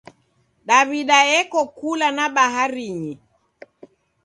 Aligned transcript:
Daw'ida 0.67 1.19
eko 1.39 1.61
kula 1.77 2.07
na 2.17 2.25
baharinyi. 2.35 3.13